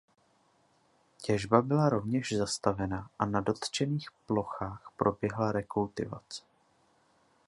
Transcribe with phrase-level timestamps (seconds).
[1.21, 6.43] Těžba byla rovněž zastavena a na dotčených plochách proběhla rekultivace.